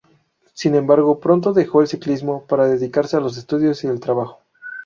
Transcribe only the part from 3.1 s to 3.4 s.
a los